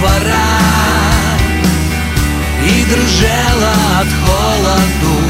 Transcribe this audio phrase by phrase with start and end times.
[0.00, 1.40] дворах
[2.66, 5.22] І дружела от холоду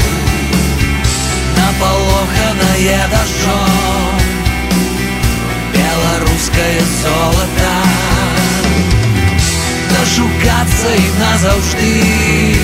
[1.57, 4.19] Наполоханное дождем
[5.73, 7.73] Белорусское золото
[9.89, 12.55] Дошукаться і назавжди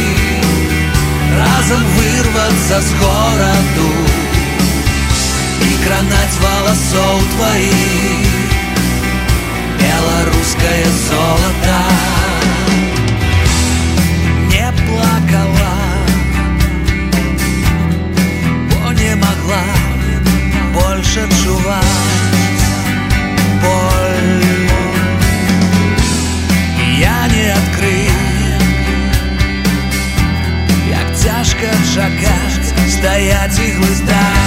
[1.38, 3.90] Разом вырваться з городу
[5.62, 8.27] І кранать волосов твоих
[9.99, 11.79] Белорусское золото.
[14.49, 15.75] Не плакала
[18.71, 19.65] Бо не могла
[20.73, 21.85] больше чувать
[23.63, 24.45] боль.
[26.99, 28.13] Я не открыл
[30.91, 34.38] Як тяжко чакать Стоять і глыздать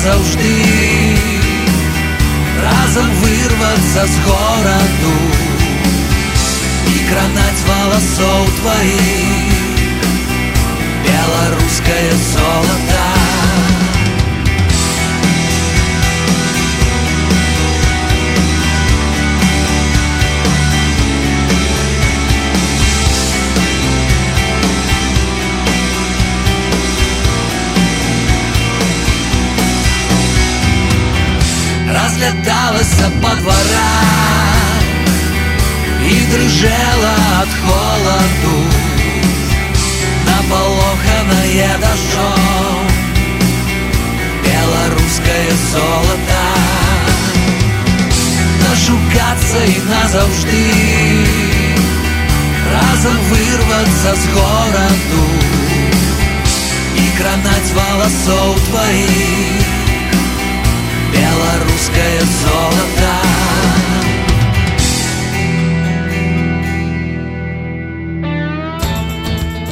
[0.00, 1.16] назавжди.
[2.62, 5.16] Разом вырваться з городу.
[6.86, 9.50] І кранать волосов твоих
[11.04, 13.19] Белорусское золото
[32.19, 34.83] Разлеталася по дворах
[36.09, 38.63] І дрожала от холоду
[40.25, 42.87] Наполоханное дождем
[44.43, 46.45] Белорусское золото
[48.59, 50.71] Дошукаться і назавжди
[52.73, 55.29] Разом вырваться з городу
[56.95, 59.68] І кранать волосов твоих
[61.20, 63.09] Белорусское золото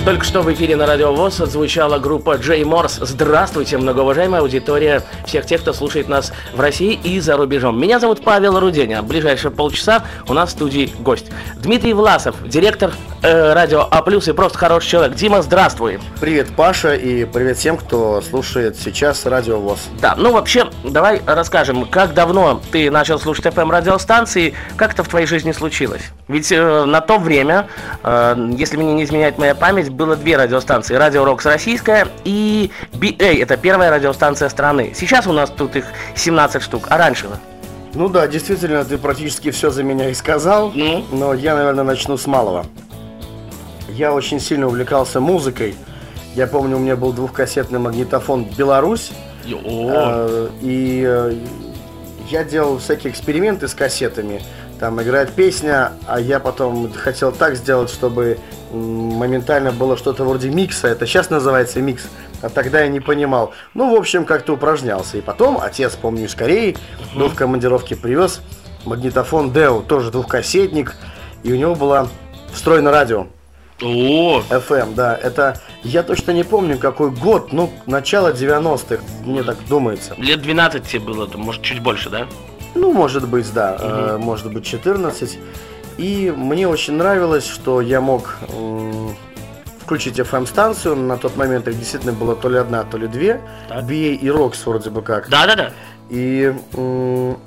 [0.08, 2.98] Только что в эфире на Радио ВОЗ отзвучала группа Джей Морс.
[2.98, 7.78] Здравствуйте, многоуважаемая аудитория всех тех, кто слушает нас в России и за рубежом.
[7.78, 9.02] Меня зовут Павел Руденя.
[9.02, 11.26] В ближайшие полчаса у нас в студии гость.
[11.56, 12.92] Дмитрий Власов, директор
[13.22, 15.14] э, радио А+, и просто хороший человек.
[15.14, 16.00] Дима, здравствуй.
[16.22, 19.88] Привет, Паша, и привет всем, кто слушает сейчас Радио ВОЗ.
[20.00, 25.08] Да, ну вообще, давай расскажем, как давно ты начал слушать FM радиостанции, как это в
[25.08, 26.02] твоей жизни случилось?
[26.28, 27.69] Ведь э, на то время,
[28.02, 30.94] э, если мне не изменяет моя память, было две радиостанции.
[30.94, 34.92] Радио Рокс Российская и BA, это первая радиостанция страны.
[34.94, 37.26] Сейчас у нас тут их 17 штук, а раньше?
[37.94, 41.04] Ну да, действительно, ты практически все за меня и сказал, Ну?
[41.10, 42.64] но я, наверное, начну с малого.
[43.88, 45.75] Я очень сильно увлекался музыкой.
[46.34, 49.10] Я помню, у меня был двухкассетный магнитофон «Беларусь»,
[49.44, 51.34] э, и э,
[52.31, 54.43] я делал всякие эксперименты с кассетами.
[54.78, 58.38] Там играет песня, а я потом хотел так сделать, чтобы
[58.73, 60.88] моментально было что-то вроде микса.
[60.88, 62.09] Это сейчас называется микс,
[62.43, 63.53] а тогда я не понимал.
[63.75, 65.19] Ну, в общем, как-то упражнялся.
[65.19, 66.76] И потом отец, помню, из Кореи
[67.15, 68.41] был в командировке, привез
[68.85, 70.94] магнитофон Део, тоже двухкассетник,
[71.43, 72.09] и у него было
[72.53, 73.26] встроено радио.
[73.81, 79.56] О, FM, да, это, я точно не помню какой год, ну, начало 90-х, мне так
[79.69, 80.14] думается.
[80.19, 82.26] лет 12 тебе было, может, чуть больше, да?
[82.75, 85.38] Ну, может быть, да, э, может быть 14.
[85.99, 88.37] И мне очень нравилось, что я мог
[89.81, 93.85] включить FM-станцию, на тот момент их действительно было то ли одна, то ли две, Так.
[93.85, 95.29] BA и ROX вроде бы как.
[95.31, 95.73] Да-да-да.
[96.11, 97.39] И м,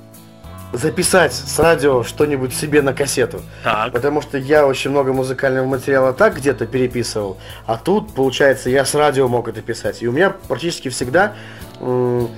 [0.72, 3.40] записать с радио что-нибудь себе на кассету.
[3.62, 3.92] Так.
[3.92, 8.94] Потому что я очень много музыкального материала так где-то переписывал, а тут, получается, я с
[8.96, 10.02] радио мог это писать.
[10.02, 11.34] И у меня практически всегда,
[11.80, 12.28] м,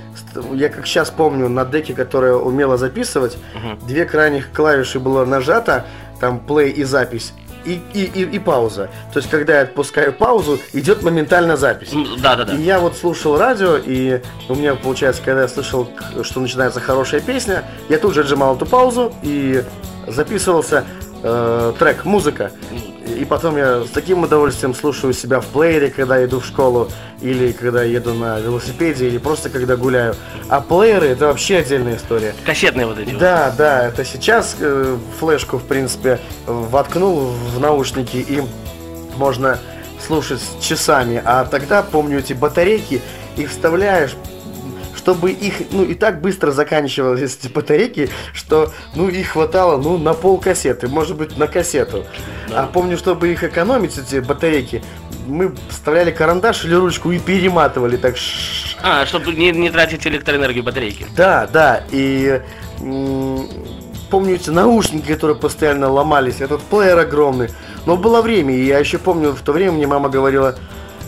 [0.53, 3.37] я как сейчас помню, на деке, которая умела записывать,
[3.87, 5.85] две крайних клавиши было нажато,
[6.19, 7.33] там play и запись,
[7.65, 8.89] и, и, и, и пауза.
[9.13, 11.93] То есть, когда я отпускаю паузу, идет моментально запись.
[11.93, 12.53] М, Да-да-да.
[12.53, 15.89] И я вот слушал радио, и у меня получается, когда я слышал,
[16.21, 19.63] что начинается хорошая песня, я тут же отжимал эту паузу и
[20.07, 20.83] записывался
[21.23, 22.51] э, трек, музыка.
[23.07, 26.89] И потом я с таким удовольствием слушаю себя в плеере, когда иду в школу,
[27.21, 30.15] или когда еду на велосипеде, или просто когда гуляю.
[30.49, 32.33] А плееры это вообще отдельная история.
[32.45, 33.11] Кассетные вот эти.
[33.11, 33.57] Да, вот.
[33.57, 38.41] да, это сейчас э, флешку, в принципе, воткнул в наушники и
[39.17, 39.59] можно
[40.05, 41.21] слушать часами.
[41.23, 43.01] А тогда, помню, эти батарейки,
[43.37, 44.15] их вставляешь,
[45.05, 50.15] чтобы их, ну, и так быстро заканчивались эти батарейки, что, ну, их хватало, ну, на
[50.15, 52.05] пол кассеты, может быть, на кассету.
[52.49, 52.63] Да.
[52.63, 54.83] А помню, чтобы их экономить, эти батарейки,
[55.27, 58.15] мы вставляли карандаш или ручку и перематывали так.
[58.81, 61.05] А, чтобы не, не тратить электроэнергию батарейки.
[61.15, 62.41] Да, да, и
[64.09, 67.49] помню эти наушники, которые постоянно ломались, этот плеер огромный.
[67.85, 70.55] Но было время, и я еще помню, в то время мне мама говорила,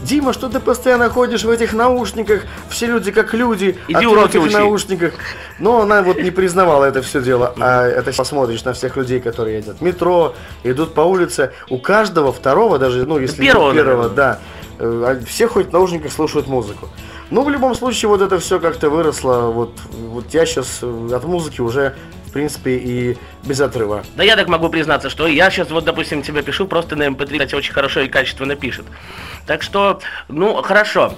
[0.07, 2.43] Дима, что ты постоянно ходишь в этих наушниках?
[2.69, 5.13] Все люди как люди, Иди а уроки в этих наушниках.
[5.59, 7.53] Но она вот не признавала это все дело.
[7.59, 10.33] А это посмотришь на всех людей, которые едут в метро,
[10.63, 11.51] идут по улице.
[11.69, 14.39] У каждого второго, даже, ну, если первого, первого да,
[14.79, 16.87] э, все хоть в наушниках слушают музыку.
[17.29, 19.51] Ну, в любом случае, вот это все как-то выросло.
[19.51, 21.95] Вот, вот я сейчас э, от музыки уже
[22.37, 24.03] принципе, и без отрыва.
[24.15, 27.31] Да я так могу признаться, что я сейчас вот, допустим, тебе пишу, просто на MP3,
[27.31, 28.85] эм кстати, очень хорошо и качественно пишет.
[29.47, 31.15] Так что, ну, хорошо,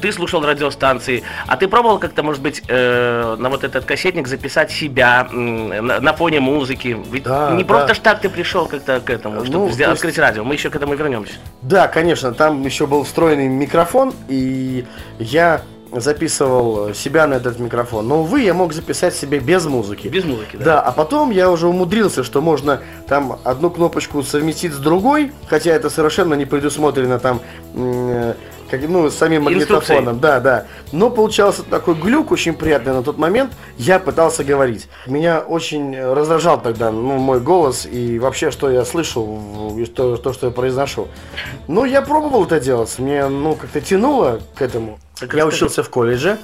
[0.00, 4.70] ты слушал радиостанции, а ты пробовал как-то, может быть, э, на вот этот кассетник записать
[4.70, 6.96] себя э, на, на фоне музыки?
[7.10, 7.68] Ведь да, не да.
[7.68, 10.04] просто ж так ты пришел как-то к этому, чтобы ну, сделать, есть...
[10.04, 11.34] открыть радио, мы еще к этому вернемся.
[11.62, 14.84] Да, конечно, там еще был встроенный микрофон, и
[15.18, 15.62] я
[15.92, 18.08] записывал себя на этот микрофон.
[18.08, 20.08] Но, увы, я мог записать себе без музыки.
[20.08, 20.64] Без музыки, да.
[20.64, 25.70] Да, а потом я уже умудрился, что можно там одну кнопочку совместить с другой, хотя
[25.72, 27.40] это совершенно не предусмотрено там
[28.70, 30.66] как, ну, самим магнитофоном, да, да.
[30.92, 33.52] Но получался такой глюк очень приятный на тот момент.
[33.78, 34.88] Я пытался говорить.
[35.06, 40.32] Меня очень раздражал тогда ну, мой голос и вообще, что я слышал, и то, то,
[40.32, 41.08] что я произношу.
[41.66, 42.94] Но я пробовал это делать.
[42.98, 44.98] Мне, ну, как-то тянуло к этому.
[45.20, 46.38] Так я учился в колледже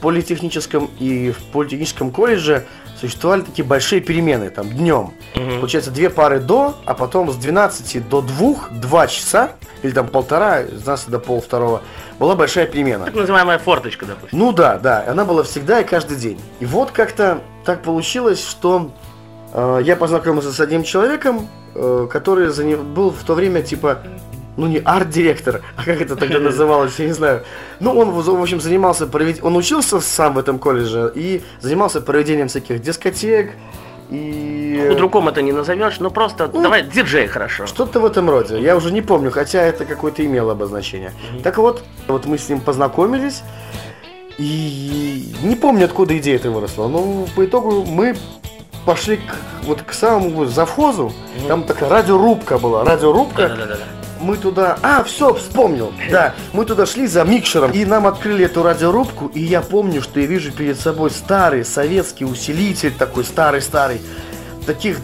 [0.00, 2.66] политехническом и в политехническом колледже
[3.00, 5.12] существовали такие большие перемены, там, днем.
[5.36, 5.58] Угу.
[5.58, 9.52] Получается, две пары до, а потом с 12 до 2, 2 часа,
[9.82, 11.82] или там полтора, с 12 до пол второго,
[12.18, 13.04] была большая перемена.
[13.04, 14.38] Так называемая форточка, допустим.
[14.38, 16.40] Ну да, да, она была всегда и каждый день.
[16.58, 18.90] И вот как-то так получилось, что
[19.52, 24.02] э, я познакомился с одним человеком, э, который за ним был в то время типа
[24.58, 27.44] ну не арт-директор, а как это тогда называлось, я не знаю.
[27.80, 29.38] Ну, он, в общем, занимался, провед...
[29.42, 33.52] он учился сам в этом колледже и занимался проведением всяких дискотек,
[34.10, 34.86] и...
[34.88, 37.66] Худруком это не назовешь, но просто ну, давай диджей хорошо.
[37.66, 38.58] Что-то в этом роде.
[38.58, 41.12] Я уже не помню, хотя это какое-то имело обозначение.
[41.12, 41.42] Mm-hmm.
[41.42, 43.42] Так вот, вот мы с ним познакомились.
[44.38, 46.88] И не помню, откуда идея эта выросла.
[46.88, 48.16] Но по итогу мы
[48.86, 51.12] пошли к, вот к самому завхозу.
[51.12, 51.48] Mm-hmm.
[51.48, 52.84] Там такая радиорубка была.
[52.84, 53.48] Радиорубка.
[53.48, 54.78] Да-да-да мы туда...
[54.82, 55.92] А, все, вспомнил.
[56.10, 60.20] Да, мы туда шли за микшером, и нам открыли эту радиорубку, и я помню, что
[60.20, 64.00] я вижу перед собой старый советский усилитель, такой старый-старый.
[64.66, 64.98] Таких,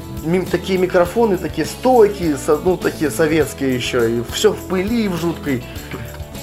[0.50, 5.64] такие микрофоны, такие стойкие, ну, такие советские еще, и все в пыли в жуткой.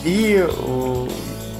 [0.03, 1.07] И э,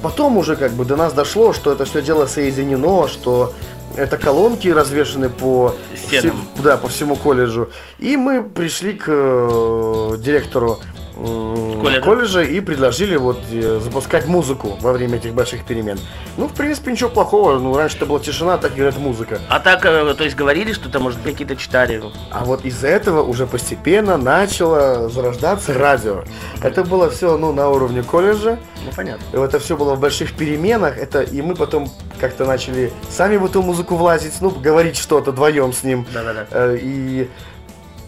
[0.02, 3.54] потом уже как бы до нас дошло, что это все дело соединено, что
[3.96, 7.70] это колонки развешаны по, всем, да, по всему колледжу.
[7.98, 10.80] И мы пришли к э, директору
[11.22, 12.00] колледжа.
[12.00, 15.98] колледжа и предложили вот э, запускать музыку во время этих больших перемен.
[16.36, 17.58] Ну, в принципе, ничего плохого.
[17.58, 19.38] Ну, раньше это была тишина, так говорят музыка.
[19.48, 22.02] А так, э, то есть говорили, что там, может, какие-то читали?
[22.30, 26.24] А вот из-за этого уже постепенно начало зарождаться радио.
[26.62, 28.58] Это было все, ну, на уровне колледжа.
[28.84, 29.24] Ну, понятно.
[29.32, 30.98] И это все было в больших переменах.
[30.98, 35.72] Это, и мы потом как-то начали сами в эту музыку влазить, ну, говорить что-то вдвоем
[35.72, 36.06] с ним.
[36.12, 36.46] Да-да-да.
[36.50, 37.28] Э, и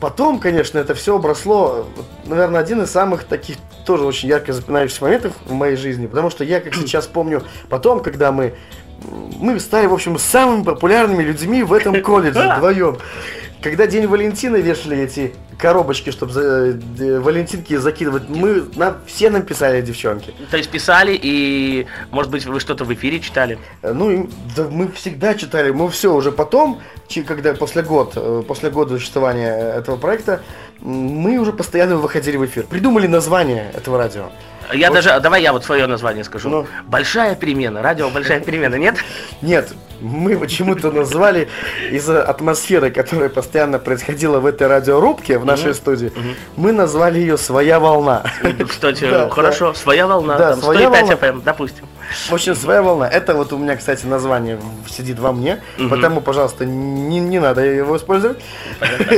[0.05, 1.87] Потом, конечно, это все обросло,
[2.27, 3.57] наверное, один из самых таких
[3.87, 8.01] тоже очень ярко запоминающихся моментов в моей жизни, потому что я, как сейчас помню, потом,
[8.01, 8.53] когда мы
[9.41, 12.99] мы стали, в общем, самыми популярными людьми в этом колледже вдвоем.
[13.65, 16.79] Когда День Валентина вешали эти коробочки, чтобы за,
[17.23, 20.35] валентинки закидывать, мы на, все нам писали девчонки.
[20.51, 23.59] То есть писали и, может быть, вы что-то в эфире читали?
[23.83, 26.83] Ну, да, мы всегда читали, мы все уже потом,
[27.27, 30.43] когда после год, э, после года существования этого проекта,
[30.81, 32.67] мы уже постоянно выходили в эфир.
[32.67, 34.29] Придумали название этого радио.
[34.73, 34.95] Я вот.
[34.95, 36.49] даже, давай я вот свое название скажу.
[36.49, 36.67] Ну.
[36.87, 38.97] Большая перемена, радио Большая перемена, нет?
[39.43, 41.49] Нет, мы почему-то назвали
[41.91, 46.13] из-за атмосферы, которая постоянно происходила в этой радиорубке в нашей студии,
[46.57, 48.25] мы назвали ее «Своя волна».
[48.69, 51.87] Кстати, хорошо, «Своя волна», да, 105 FM, допустим.
[52.29, 53.09] В общем, своя волна.
[53.09, 55.89] Это вот у меня, кстати, название сидит во мне, угу.
[55.89, 58.39] потому, пожалуйста, не, не надо его использовать.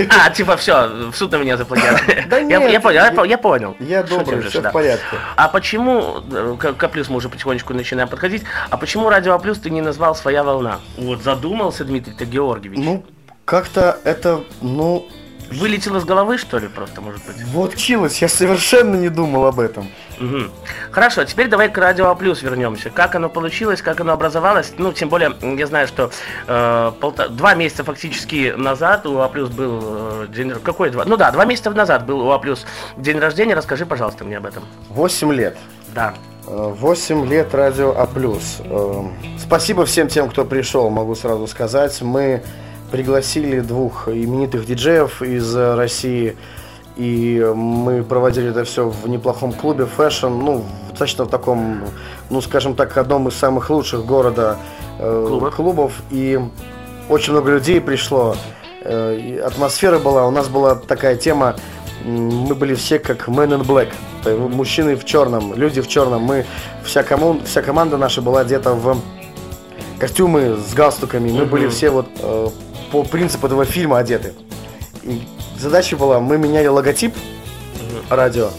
[0.09, 2.01] А, типа, все, в суд на меня заплатят.
[2.29, 2.71] Да нет.
[2.71, 3.77] Я понял, я понял.
[3.79, 5.17] Я добрый, все в порядке.
[5.37, 9.71] А почему, э, к плюс мы уже потихонечку начинаем подходить, а почему радио плюс ты
[9.71, 10.81] не назвал своя волна?
[10.97, 12.81] Вот задумался Дмитрий Георгиевич.
[12.83, 13.05] Ну,
[13.45, 15.07] как-то это, ну,
[15.51, 17.43] Вылетело с головы, что ли, просто, может быть?
[17.47, 19.89] Вот чилось, я совершенно не думал об этом.
[20.21, 20.51] Угу.
[20.91, 22.91] Хорошо, теперь давай к Радио А Плюс вернемся.
[22.91, 24.73] Как оно получилось, как оно образовалось?
[24.79, 26.11] Ну, тем более, я знаю, что
[26.47, 30.51] э, полтора, два месяца фактически назад у А Плюс был э, день...
[30.51, 31.05] Какой два?
[31.05, 33.55] Ну да, два месяца назад был у А Плюс день рождения.
[33.55, 34.65] Расскажи, пожалуйста, мне об этом.
[34.89, 35.57] Восемь лет.
[35.95, 36.15] Да.
[36.47, 38.59] Э, восемь лет Радио А Плюс.
[38.61, 39.05] Э,
[39.39, 42.01] спасибо всем тем, кто пришел, могу сразу сказать.
[42.01, 42.43] Мы
[42.97, 46.35] пригласили двух именитых диджеев из России,
[46.97, 50.65] и мы проводили это все в неплохом клубе Fashion, ну,
[50.99, 51.83] точно в таком,
[52.31, 54.57] ну, скажем так, одном из самых лучших города
[54.99, 56.41] э, клубов, и
[57.11, 58.35] очень много людей пришло,
[58.81, 61.55] э, атмосфера была, у нас была такая тема,
[62.03, 63.93] мы были все как Men in Black,
[64.49, 66.47] мужчины в черном, люди в черном, мы,
[66.83, 68.97] вся, коман, вся команда наша была одета в
[69.99, 72.49] костюмы с галстуками, мы были все вот э,
[72.91, 74.35] по принципу этого фильма одеты.
[75.03, 75.23] И
[75.59, 77.15] задача была, мы меняли логотип
[78.11, 78.51] радио,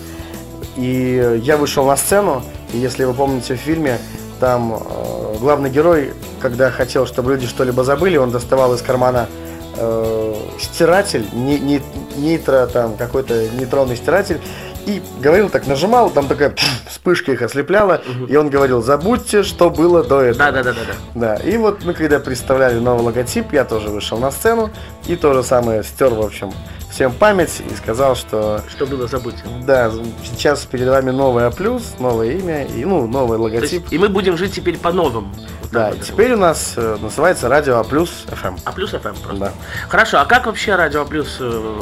[0.75, 2.43] и я вышел на сцену,
[2.73, 3.99] и если вы помните в фильме,
[4.39, 9.27] там э, главный герой, когда хотел, чтобы люди что-либо забыли, он доставал из кармана
[9.75, 11.81] э, стиратель, не, не,
[12.17, 14.39] нитро, там какой-то нейтронный стиратель,
[14.85, 16.53] и говорил так, нажимал, там такая
[17.07, 18.25] вспышка их ослепляла, угу.
[18.25, 20.51] и он говорил, забудьте, что было до этого.
[20.51, 20.81] Да, да, да, да,
[21.15, 21.35] да.
[21.37, 24.69] Да, и вот мы когда представляли новый логотип, я тоже вышел на сцену,
[25.07, 26.51] и то же самое стер, в общем,
[26.91, 28.61] всем память и сказал, что...
[28.69, 29.43] Что было, забудьте.
[29.65, 29.89] Да,
[30.23, 33.83] сейчас перед вами новое плюс, новое имя, и, ну, новый логотип.
[33.83, 35.33] Есть, и мы будем жить теперь по-новому.
[35.71, 38.59] Да, и теперь у нас э, называется Радио А Плюс FM.
[38.63, 39.37] А Плюс FM просто.
[39.37, 39.51] Да.
[39.89, 41.75] Хорошо, а как вообще Радио А Плюс э,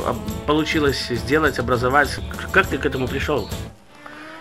[0.47, 2.09] получилось сделать, образовать?
[2.51, 3.47] Как ты к этому пришел?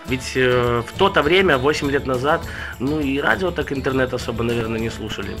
[0.07, 2.41] Ведь э, в то-то время, 8 лет назад,
[2.79, 5.35] ну и радио так интернет особо, наверное, не слушали.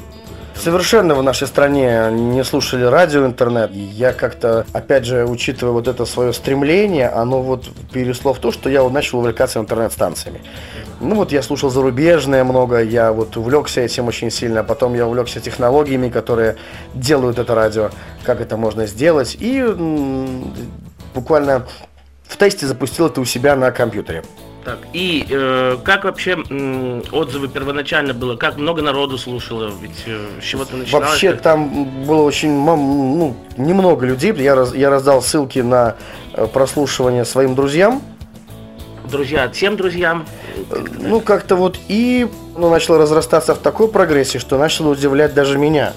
[0.55, 3.71] Совершенно в нашей стране не слушали радио, интернет.
[3.73, 8.69] Я как-то, опять же, учитывая вот это свое стремление, оно вот перешло в то, что
[8.69, 10.41] я вот начал увлекаться интернет-станциями.
[11.01, 15.41] Ну вот я слушал зарубежное много, я вот увлекся этим очень сильно, потом я увлекся
[15.41, 16.55] технологиями, которые
[16.93, 17.91] делают это радио,
[18.23, 19.61] как это можно сделать, и
[21.13, 21.67] буквально
[22.23, 24.23] в тесте запустил это у себя на компьютере.
[24.65, 28.35] Так, и э, как вообще э, отзывы первоначально было?
[28.35, 29.71] Как много народу слушало?
[29.79, 31.01] Ведь э, с чего ты начинал?
[31.01, 34.33] Вообще там было очень ну, немного людей.
[34.33, 35.97] Я, раз, я раздал ссылки на
[36.33, 38.01] э, прослушивание своим друзьям.
[39.07, 40.25] Друзья, всем друзьям?
[40.97, 45.93] Ну, как-то вот и ну, начало разрастаться в такой прогрессии, что начало удивлять даже меня.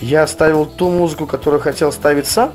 [0.00, 2.54] Я ставил ту музыку, которую хотел ставить сам.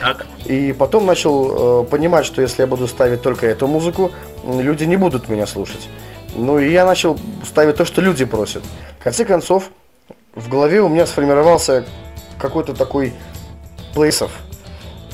[0.00, 0.26] Так.
[0.44, 4.10] И потом начал э, понимать, что если я буду ставить только эту музыку,
[4.44, 5.88] люди не будут меня слушать.
[6.34, 8.62] Ну и я начал ставить то, что люди просят.
[9.00, 9.70] В конце концов,
[10.34, 11.84] в голове у меня сформировался
[12.38, 13.12] какой-то такой
[13.94, 14.30] плейсов.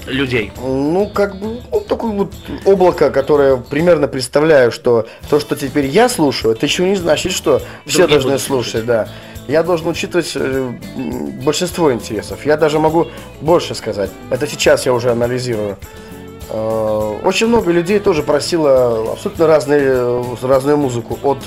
[0.06, 0.52] Людей.
[0.58, 2.32] Ну, как бы, ну, такое вот
[2.66, 7.62] облако, которое примерно представляю, что то, что теперь я слушаю, это еще не значит, что
[7.86, 9.08] все Другие должны слушать, слушать, да.
[9.46, 10.72] Я должен учитывать э,
[11.44, 12.46] большинство интересов.
[12.46, 13.08] Я даже могу
[13.40, 14.10] больше сказать.
[14.30, 15.76] Это сейчас я уже анализирую.
[16.48, 21.18] Э, очень много людей тоже просило абсолютно разные, разную музыку.
[21.22, 21.38] От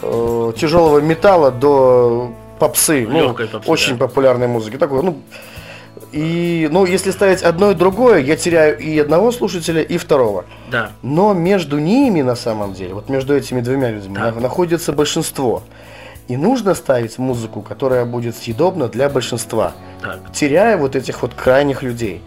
[0.00, 3.06] э, тяжелого металла до попсы.
[3.08, 4.06] ну, попсы, очень да.
[4.06, 4.76] популярной музыки.
[4.76, 5.18] Такой, ну,
[6.12, 10.44] и, ну, если ставить одно и другое, я теряю и одного слушателя, и второго.
[10.70, 10.92] Да.
[11.02, 14.32] Но между ними, на самом деле, вот между этими двумя людьми, да.
[14.32, 15.62] находится большинство.
[16.32, 20.32] И нужно ставить музыку, которая будет съедобна для большинства, так.
[20.32, 22.22] теряя вот этих вот крайних людей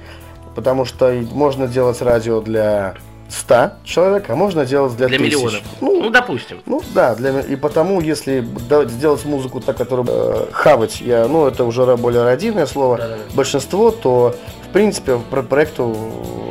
[0.56, 2.96] потому что можно делать радио для
[3.30, 5.34] 100 человек, а можно делать для, для тысяч.
[5.34, 5.62] миллионов.
[5.82, 6.62] Ну, ну, допустим.
[6.66, 8.48] Ну, да, для, и потому, если
[8.88, 13.16] сделать музыку так, которую э, хавать, я, ну, это уже более родийное слово, да, да,
[13.16, 13.36] да.
[13.36, 14.36] большинство, то,
[14.76, 15.96] принципе, про проекту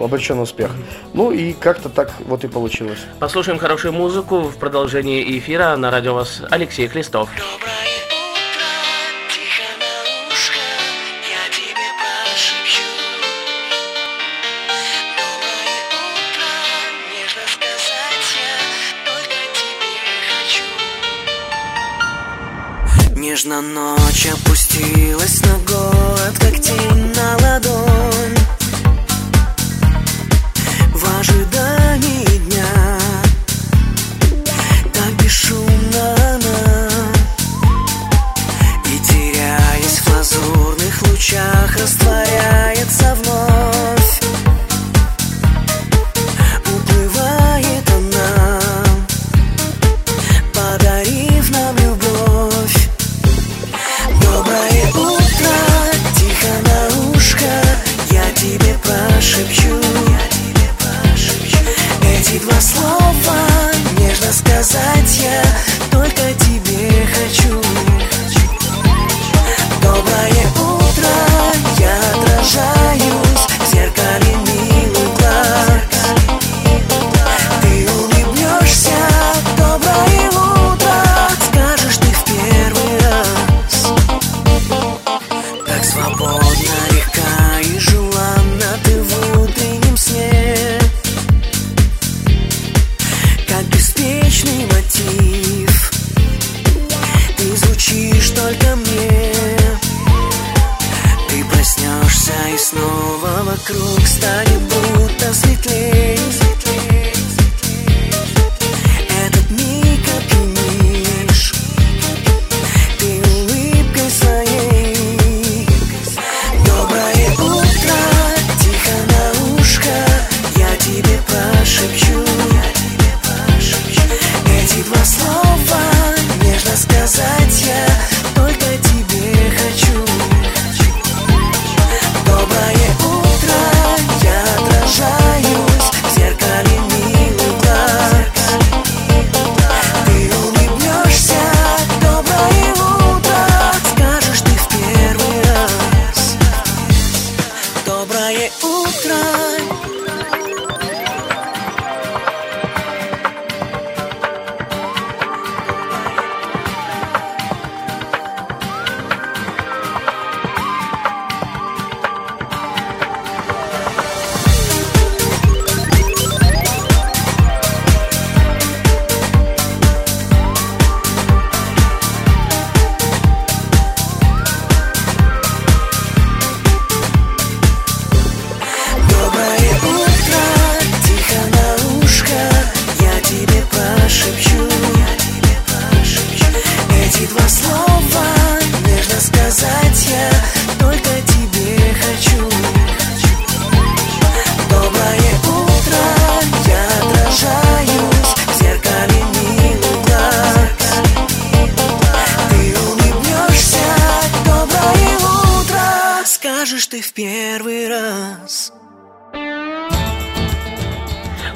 [0.03, 0.71] обречен успех.
[1.13, 3.01] Ну и как-то так вот и получилось.
[3.21, 5.77] Послушаем хорошую музыку в продолжении эфира.
[5.77, 7.29] На радио вас Алексей Хлестов.
[23.15, 26.94] Нежно ночь опустилась на город, как тень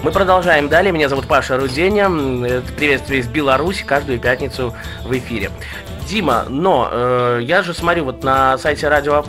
[0.08, 0.90] Мы продолжаем далее.
[0.90, 2.04] Меня зовут Паша Руденя.
[2.46, 5.50] Это приветствие из Беларуси каждую пятницу в эфире.
[6.08, 9.24] Дима, но э, я же смотрю вот на сайте Радио А+,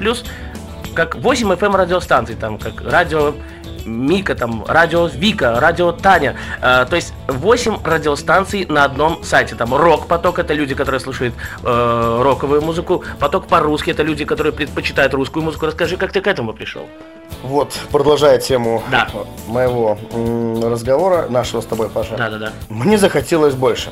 [0.96, 3.34] как 8 FM радиостанций, там, как радио
[3.90, 6.36] Мика, там, радио Вика, радио Таня.
[6.62, 9.56] Э, то есть 8 радиостанций на одном сайте.
[9.56, 13.04] Там рок-поток, это люди, которые слушают э, роковую музыку.
[13.20, 15.66] Поток по-русски, это люди, которые предпочитают русскую музыку.
[15.66, 16.88] Расскажи, как ты к этому пришел?
[17.44, 19.08] Вот, продолжая тему Да.
[19.48, 19.98] моего
[20.64, 22.16] разговора, нашего с тобой, Паша.
[22.18, 22.52] Да-да-да.
[22.70, 23.92] Мне захотелось больше.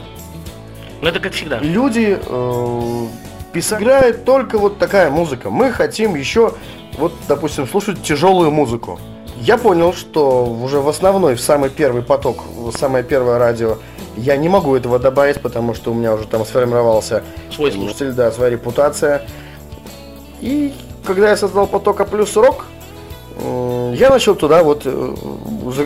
[1.02, 1.60] Ну это как всегда.
[1.60, 3.08] Люди э,
[3.54, 5.50] писают, играет только вот такая музыка.
[5.50, 6.54] Мы хотим еще,
[6.98, 9.00] вот, допустим, слушать тяжелую музыку.
[9.42, 13.78] Я понял, что уже в основной, в самый первый поток, в самое первое радио,
[14.16, 17.24] я не могу этого добавить, потому что у меня уже там сформировался
[17.54, 18.12] Свой слушатель.
[18.14, 19.22] да, своя репутация.
[20.42, 20.74] И
[21.06, 22.66] когда я создал потока плюс рок,
[23.40, 25.16] я начал туда вот, э,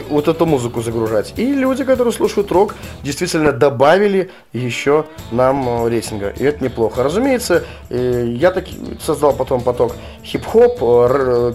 [0.10, 1.34] вот эту музыку загружать.
[1.36, 6.30] И люди, которые слушают рок, действительно добавили еще нам э, рейтинга.
[6.30, 7.04] И это неплохо.
[7.04, 10.80] Разумеется, э, я таки создал потом поток хип-хоп,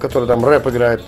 [0.01, 1.03] который там рэп играет,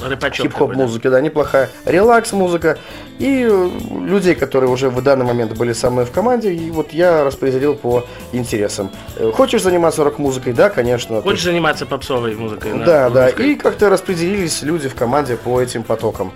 [0.00, 1.10] хип-хоп такой, да.
[1.10, 2.78] да, неплохая, релакс музыка
[3.18, 3.70] и э,
[4.06, 7.74] людей, которые уже в данный момент были со мной в команде, и вот я распределил
[7.74, 8.90] по интересам.
[9.16, 10.52] Э, Хочешь заниматься рок-музыкой?
[10.52, 11.20] Да, конечно.
[11.22, 12.72] Хочешь заниматься попсовой музыкой?
[12.84, 13.26] Да, да.
[13.26, 13.52] русской?
[13.52, 16.32] И как-то распределились люди в команде по этим потокам.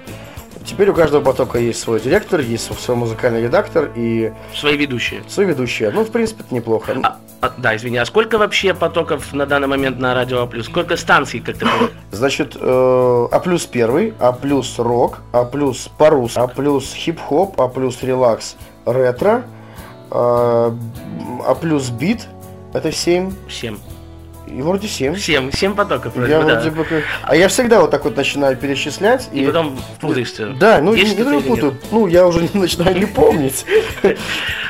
[0.64, 5.22] Теперь у каждого потока есть свой директор, есть свой музыкальный редактор и Свои ведущие.
[5.29, 5.88] свой ведущий.
[5.92, 6.96] Ну, в принципе, это неплохо.
[7.03, 10.66] А, а, да, извини, а сколько вообще потоков на данный момент на радио А плюс?
[10.66, 11.90] Сколько станций, как ты понял?
[12.11, 17.68] Значит, э, А плюс первый, А плюс рок, А плюс парус, А плюс хип-хоп, А
[17.68, 19.42] плюс релакс ретро,
[20.11, 22.27] э, А плюс бит
[22.72, 23.33] Это 7?
[23.51, 23.77] 7.
[24.52, 25.16] И вроде 7.
[25.16, 26.14] 7, 7 потоков.
[26.14, 26.76] Вроде я бы, вроде да.
[26.76, 27.02] бы как...
[27.22, 29.28] А я всегда вот так вот начинаю перечислять.
[29.32, 30.48] И, и потом путаешься.
[30.58, 31.72] Да, ну Есть не, не путаю.
[31.72, 31.84] Нет?
[31.90, 33.64] Ну, я уже начинаю не помнить.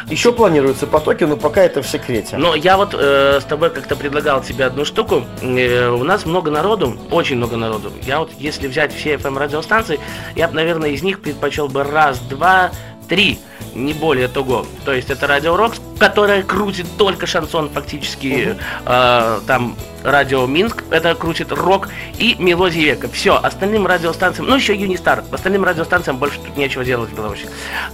[0.09, 2.37] Еще планируются потоки, но пока это в секрете.
[2.37, 5.25] Но я вот э, с тобой как-то предлагал тебе одну штуку.
[5.41, 7.93] Э, у нас много народу, очень много народу.
[8.03, 10.03] Я вот, если взять все FM-радиостанции, эм
[10.37, 12.71] я бы, наверное, из них предпочел бы раз-два
[13.13, 13.39] три
[13.75, 14.65] не более того.
[14.87, 18.59] То есть это Радио Рокс, которая крутит только шансон фактически, угу.
[18.87, 23.09] э, там Радио Минск, это крутит рок и мелодии века.
[23.13, 27.49] Все, остальным радиостанциям, ну еще Юнистар, остальным радиостанциям больше тут нечего делать было вообще,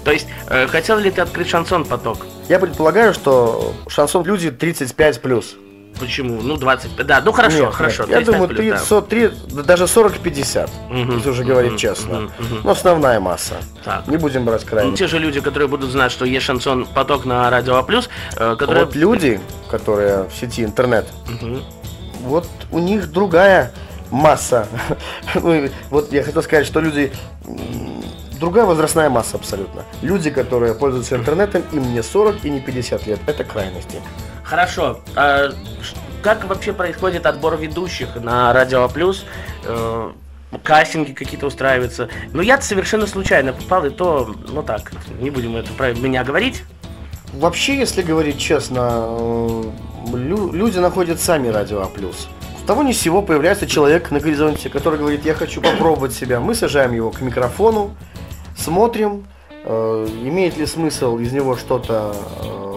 [0.05, 2.25] То есть, э, хотел ли ты открыть шансон поток?
[2.49, 5.57] Я предполагаю, что шансон люди 35 плюс.
[6.01, 6.41] Почему?
[6.43, 7.07] Ну, 25.
[7.07, 8.03] Да, ну хорошо, Нет, хорошо.
[8.05, 8.87] Я 35 думаю, плюс, 30, да.
[8.87, 12.19] 40, 30, даже 40-50, Мгм, если уже говорить мгм, честно.
[12.39, 12.61] мгм.
[12.65, 13.55] Но основная масса.
[13.85, 14.07] Так.
[14.09, 14.97] Не будем брать Ну, крайне.
[14.97, 17.85] те же люди, которые будут знать, что есть шансон поток на радио А+,
[18.37, 18.85] э, которые...
[18.85, 21.63] Вот люди, которые в сети интернет, Мгм.
[22.23, 23.73] вот у них другая
[24.11, 24.67] масса.
[25.35, 27.13] Ну, вот я хотел сказать, что люди
[28.41, 29.83] другая возрастная масса абсолютно.
[30.03, 33.21] Люди, которые пользуются интернетом, им не 40 и не 50 лет.
[33.27, 34.01] Это крайности.
[34.49, 35.01] Хорошо.
[35.15, 35.51] А
[36.23, 38.91] как вообще происходит отбор ведущих на радио А+,
[39.65, 40.11] э,
[40.65, 42.09] кастинги какие-то устраиваются?
[42.33, 46.65] Ну, я совершенно случайно попал, и то, ну так, не будем это про меня говорить.
[47.35, 49.63] Вообще, если говорить честно, э,
[50.15, 51.89] лю- люди находят сами радио А+.
[51.89, 56.41] С того ни сего появляется человек на горизонте, который говорит, я хочу попробовать себя.
[56.41, 57.95] Мы сажаем его к микрофону,
[58.57, 59.27] смотрим,
[59.65, 62.68] э, имеет ли смысл из него что-то э,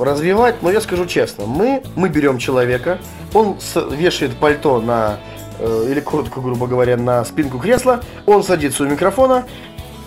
[0.00, 0.62] развивать.
[0.62, 2.98] Но я скажу честно, мы, мы берем человека,
[3.34, 5.16] он с- вешает пальто на,
[5.58, 9.44] э, или куртку, грубо говоря, на спинку кресла, он садится у микрофона,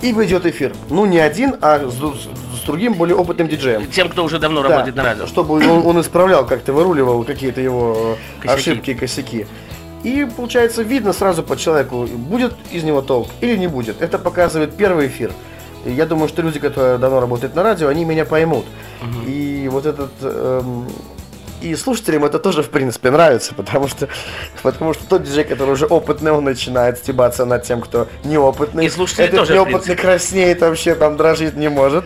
[0.02, 0.73] и ведет эфир.
[0.89, 3.86] Ну, не один, а с, ду- с другим, более опытным диджеем.
[3.88, 5.25] Тем, кто уже давно Да, работает на радио.
[5.28, 8.60] Чтобы он, он исправлял, как-то выруливал какие-то его Косяки.
[8.71, 9.45] ошибки, косяки.
[10.04, 14.02] И получается видно сразу по человеку, будет из него толк или не будет.
[14.02, 15.34] Это показывает первый эфир.
[15.86, 18.63] Я думаю, что люди, которые давно работают на радио, они меня поймут.
[19.27, 20.88] И вот этот эм,
[21.62, 24.07] и слушателям это тоже, в принципе, нравится, потому что,
[24.63, 28.85] потому что тот диджей, который уже опытный, он начинает стебаться над тем, кто неопытный.
[28.85, 32.05] И слушатели Этот тоже, неопытный краснеет вообще, там дрожит не может.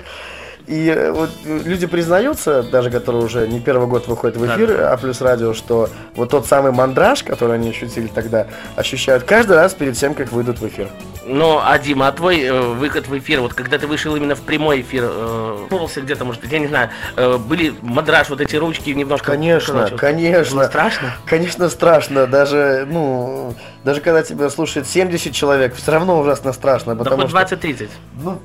[0.68, 4.82] И э, вот э, люди признаются, даже которые уже не первый год выходят в эфир,
[4.82, 9.74] а плюс радио, что вот тот самый мандраж, который они ощутили тогда, ощущают каждый раз
[9.74, 10.90] перед тем, как выйдут в эфир.
[11.26, 14.42] Ну, а Дима, а твой э, выход в эфир, вот когда ты вышел именно в
[14.42, 15.58] прямой эфир, э,
[15.98, 19.32] где-то, может быть, я не знаю, э, были мадраж, вот эти ручки немножко...
[19.32, 20.58] Конечно, конечно.
[20.58, 21.14] Было страшно?
[21.26, 22.28] Конечно, страшно.
[22.28, 27.48] Даже, ну, даже когда тебя слушает 70 человек, все равно ужасно страшно, Да потому хоть
[27.48, 27.56] что...
[27.56, 27.90] 20-30.
[28.22, 28.40] Ну,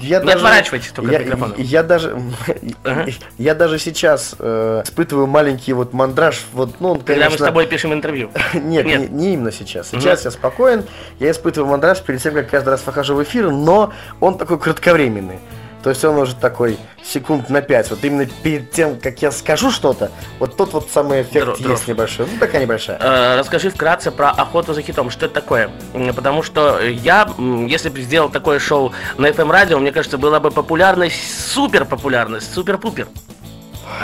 [0.00, 1.54] я Не отворачивайтесь только я, от микрофона.
[1.56, 2.18] Я даже,
[2.84, 3.06] Ага.
[3.38, 7.40] я даже сейчас э, испытываю маленький вот мандраж, вот, ну, он, Когда конечно, мы с
[7.40, 8.30] тобой пишем интервью.
[8.54, 9.00] Нет, Нет.
[9.00, 9.88] Не, не именно сейчас.
[9.88, 10.84] Сейчас я спокоен,
[11.18, 15.38] я испытываю мандраж перед тем, как каждый раз выхожу в эфир, но он такой кратковременный.
[15.86, 17.90] То есть он уже такой секунд на 5.
[17.90, 21.86] Вот именно перед тем, как я скажу что-то, вот тот вот самый эффект Дров- есть
[21.86, 22.26] небольшой.
[22.26, 22.98] Ну, такая небольшая.
[23.00, 25.10] Э, Расскажи вкратце про охоту за хитом.
[25.10, 25.70] Что это такое?
[26.16, 27.28] Потому что я,
[27.68, 31.20] если бы сделал такое шоу на FM радио, мне кажется, была бы популярность,
[31.52, 33.06] супер популярность, супер-пупер.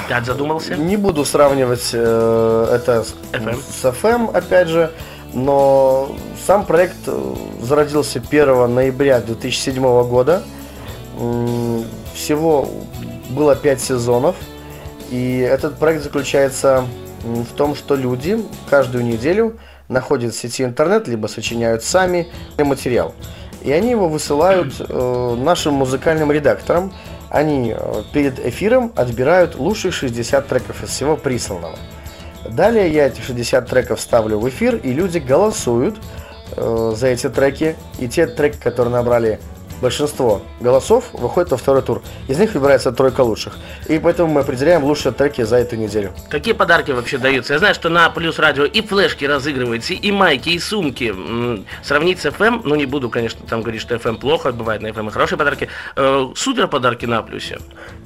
[0.06, 0.76] Опять задумался?
[0.76, 3.60] Не буду сравнивать э, это с, FM.
[3.60, 4.92] с FM, опять же,
[5.32, 6.14] но
[6.46, 10.44] сам проект э, зародился 1 ноября 2007 года.
[12.14, 12.68] Всего
[13.30, 14.36] было 5 сезонов,
[15.10, 16.86] и этот проект заключается
[17.22, 19.58] в том, что люди каждую неделю
[19.88, 23.14] находят в сети интернет, либо сочиняют сами материал.
[23.62, 26.92] И они его высылают э, нашим музыкальным редакторам.
[27.30, 31.76] Они э, перед эфиром отбирают лучшие 60 треков из всего присланного.
[32.48, 35.96] Далее я эти 60 треков ставлю в эфир, и люди голосуют
[36.56, 37.76] э, за эти треки.
[38.00, 39.38] И те треки, которые набрали
[39.82, 42.02] большинство голосов, выходят во второй тур.
[42.28, 43.58] Из них выбирается тройка лучших.
[43.88, 46.12] И поэтому мы определяем лучшие треки за эту неделю.
[46.30, 47.52] Какие подарки вообще даются?
[47.52, 51.12] Я знаю, что на Плюс Радио и флешки разыгрываются, и майки, и сумки.
[51.82, 55.08] Сравнить с FM, ну не буду, конечно, там говорить, что FM плохо, бывает на FM
[55.08, 55.68] и хорошие подарки.
[55.96, 57.58] Э, Супер подарки на Плюсе.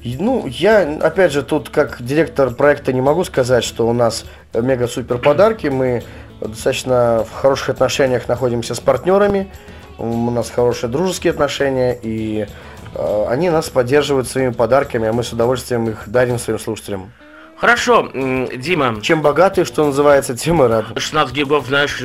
[0.02, 5.18] Ну, я, опять же, тут как директор проекта не могу сказать, что у нас мега-супер
[5.18, 5.66] подарки.
[5.66, 6.02] Мы
[6.40, 9.50] достаточно в хороших отношениях находимся с партнерами.
[9.98, 12.46] У нас хорошие дружеские отношения, и
[12.94, 17.12] э, они нас поддерживают своими подарками, а мы с удовольствием их дарим своим слушателям.
[17.58, 20.86] Хорошо, Дима, Чем богатый, что называется, тем и рад.
[20.94, 22.02] 16 гигов, знаешь,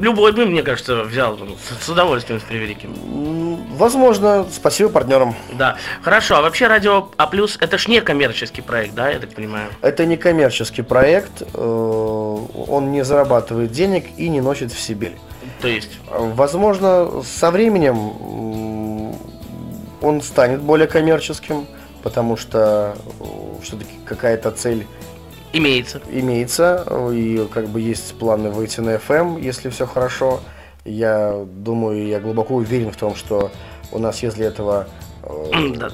[0.00, 2.94] любой бы, мне кажется, взял с с удовольствием, с превеликим.
[3.76, 5.34] Возможно, спасибо партнерам.
[5.52, 5.76] Да.
[6.02, 9.68] Хорошо, а вообще Радио А Плюс это ж не коммерческий проект, да, я так понимаю?
[9.80, 15.12] Это не коммерческий проект, э, он не зарабатывает денег и не носит в себе.
[15.60, 15.98] То есть?
[16.10, 19.14] Возможно, со временем
[20.02, 21.66] он станет более коммерческим,
[22.02, 23.24] потому что э,
[23.62, 24.86] все-таки какая-то цель
[25.52, 26.00] имеется.
[26.10, 30.40] Имеется, и как бы есть планы выйти на FM, если все хорошо.
[30.84, 33.50] Я думаю, я глубоко уверен в том, что
[33.92, 34.88] у нас есть для этого
[35.22, 35.88] э,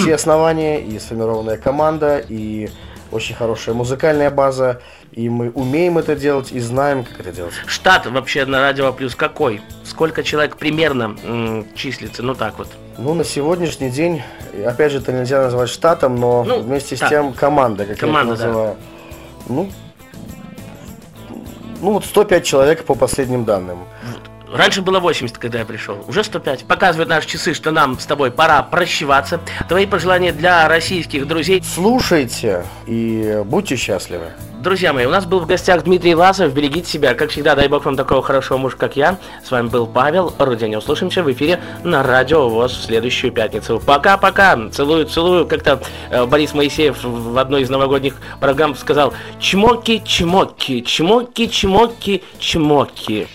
[0.00, 2.68] все основания, и сформированная команда, и
[3.12, 4.80] очень хорошая музыкальная база,
[5.12, 7.54] и мы умеем это делать и знаем, как это делать.
[7.66, 9.62] Штат вообще на Радио Плюс какой?
[9.84, 12.22] Сколько человек примерно м, числится?
[12.22, 12.68] Ну так вот.
[12.98, 14.22] Ну, на сегодняшний день,
[14.66, 17.08] опять же, это нельзя назвать штатом, но ну, вместе так.
[17.08, 18.74] с тем команда, как команда, я это называю.
[18.74, 18.93] Да.
[19.48, 19.70] Ну,
[21.80, 23.78] ну, вот 105 человек по последним данным.
[24.52, 26.04] Раньше было 80, когда я пришел.
[26.06, 26.64] Уже 105.
[26.64, 29.40] Показывают наши часы, что нам с тобой пора прощеваться.
[29.68, 31.62] Твои пожелания для российских друзей.
[31.62, 34.26] Слушайте и будьте счастливы.
[34.60, 36.54] Друзья мои, у нас был в гостях Дмитрий Власов.
[36.54, 37.14] Берегите себя.
[37.14, 39.18] Как всегда, дай бог вам такого хорошего мужа, как я.
[39.44, 40.76] С вами был Павел Рудень.
[40.76, 43.82] Услышимся в эфире на Радио ВОЗ в следующую пятницу.
[43.84, 44.58] Пока-пока.
[44.70, 45.46] Целую, целую.
[45.46, 53.28] Как-то э, Борис Моисеев в одной из новогодних программ сказал «Чмоки, чмоки, чмоки, чмоки, чмоки».